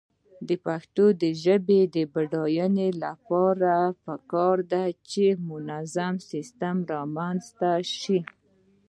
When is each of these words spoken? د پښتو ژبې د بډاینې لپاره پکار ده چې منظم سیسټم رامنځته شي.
د 0.47 0.49
پښتو 0.65 1.05
ژبې 1.43 1.81
د 1.95 1.97
بډاینې 2.13 2.89
لپاره 3.03 3.73
پکار 4.05 4.57
ده 4.71 4.83
چې 5.09 5.25
منظم 5.49 6.13
سیسټم 6.31 6.75
رامنځته 6.93 7.71
شي. 7.99 8.19